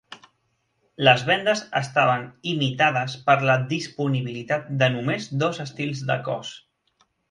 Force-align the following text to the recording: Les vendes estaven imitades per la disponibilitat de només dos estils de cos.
Les 1.07 1.25
vendes 1.27 1.61
estaven 1.81 2.25
imitades 2.55 3.19
per 3.29 3.37
la 3.51 3.61
disponibilitat 3.77 4.69
de 4.83 4.93
només 4.99 5.33
dos 5.47 5.65
estils 5.71 6.07
de 6.13 6.23
cos. 6.31 6.61